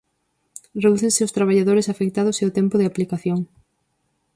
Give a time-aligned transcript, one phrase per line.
[0.83, 3.39] Redúcense os traballadores afectados e o tempo de aplicación.